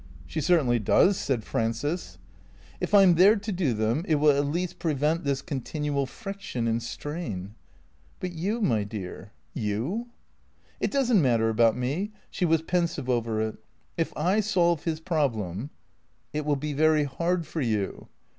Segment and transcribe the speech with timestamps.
[0.25, 2.17] "She certainly does," said Frances."
[2.81, 6.07] If I 'm there to do them, it will at least prevent this con tinual
[6.07, 7.53] friction and strain,""
[8.19, 9.31] But you, my dear—
[9.67, 10.07] you?""
[10.79, 13.57] It does n't matter about me." She was pensive over it."
[13.95, 15.69] If I solve his problem
[16.33, 18.07] ""It will be very hard for you."